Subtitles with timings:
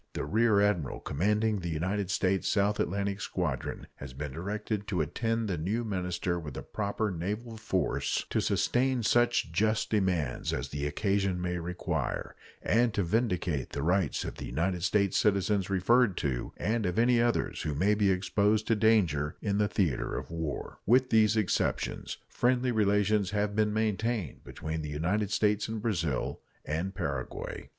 [0.13, 5.47] The rear admiral commanding the United States South Atlantic Squadron has been directed to attend
[5.47, 10.87] the new minister with a proper naval force to sustain such just demands as the
[10.87, 12.33] occasion may require,
[12.63, 17.21] and to vindicate the rights of the United States citizens referred to and of any
[17.21, 20.79] others who may be exposed to danger in the theater of war.
[20.87, 26.95] With these exceptions, friendly relations have been maintained between the United States and Brazil and
[26.95, 27.69] Paraguay.